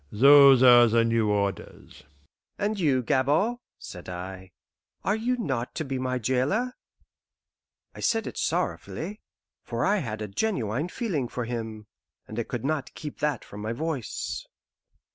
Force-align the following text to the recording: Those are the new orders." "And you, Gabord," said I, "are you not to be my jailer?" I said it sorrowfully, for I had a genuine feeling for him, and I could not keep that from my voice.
Those 0.11 0.63
are 0.63 0.87
the 0.87 1.05
new 1.05 1.29
orders." 1.29 2.05
"And 2.57 2.79
you, 2.79 3.03
Gabord," 3.03 3.57
said 3.77 4.09
I, 4.09 4.49
"are 5.03 5.15
you 5.15 5.37
not 5.37 5.75
to 5.75 5.85
be 5.85 5.99
my 5.99 6.17
jailer?" 6.17 6.73
I 7.93 7.99
said 7.99 8.25
it 8.25 8.35
sorrowfully, 8.39 9.21
for 9.63 9.85
I 9.85 9.97
had 9.97 10.23
a 10.23 10.27
genuine 10.27 10.87
feeling 10.87 11.27
for 11.27 11.45
him, 11.45 11.85
and 12.27 12.39
I 12.39 12.43
could 12.45 12.65
not 12.65 12.95
keep 12.95 13.19
that 13.19 13.45
from 13.45 13.61
my 13.61 13.73
voice. 13.73 14.47